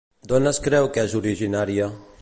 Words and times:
D'on 0.29 0.51
es 0.51 0.59
creu 0.69 0.89
que 0.95 1.05
és 1.09 1.15
originària? 1.21 1.93